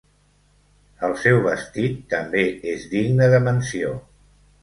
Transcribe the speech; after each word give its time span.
El 1.07 1.11
seu 1.23 1.41
vestit 1.47 2.01
també 2.15 2.43
és 2.73 2.87
digne 2.95 3.27
de 3.35 3.43
menció. 3.51 3.93